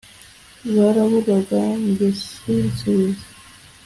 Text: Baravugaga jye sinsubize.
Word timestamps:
Baravugaga 0.75 1.59
jye 1.95 2.09
sinsubize. 2.23 3.25